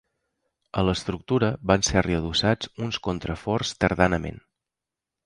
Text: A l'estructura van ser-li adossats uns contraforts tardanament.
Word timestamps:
A 0.81 0.83
l'estructura 0.85 1.49
van 1.71 1.85
ser-li 1.89 2.17
adossats 2.21 2.71
uns 2.87 2.99
contraforts 3.09 3.75
tardanament. 3.85 4.41